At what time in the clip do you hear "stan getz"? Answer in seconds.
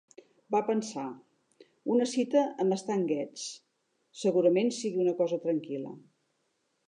2.83-3.45